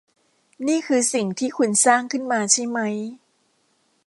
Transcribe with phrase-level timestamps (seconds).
[0.67, 2.95] นี่คือสิ่งที่คุณสร้างขึ้นมาใช่มั้ย